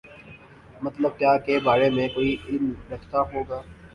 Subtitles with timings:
[0.81, 3.61] مطلب کیا کے بارے میں کوئی علم رکھتا ہو گا